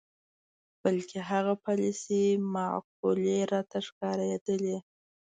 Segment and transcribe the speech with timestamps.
[0.83, 4.77] بلکې هغه پالیسۍ معقولې راته ښکارېدلې.